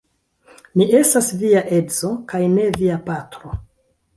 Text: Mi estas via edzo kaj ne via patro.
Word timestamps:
Mi 0.81 0.87
estas 0.99 1.29
via 1.43 1.61
edzo 1.81 2.11
kaj 2.33 2.41
ne 2.57 2.67
via 2.81 2.99
patro. 3.11 3.55